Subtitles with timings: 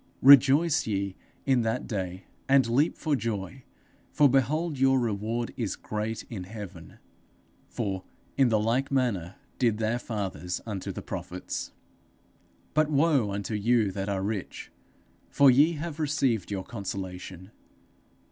[0.23, 1.15] Rejoice ye
[1.45, 3.63] in that day, and leap for joy,
[4.11, 6.97] for behold your reward is great in heaven;
[7.67, 8.03] for
[8.35, 11.71] in the like manner did their fathers unto the prophets._
[12.73, 14.71] _'But woe unto you that are rich!
[15.29, 17.51] for ye have received your consolation.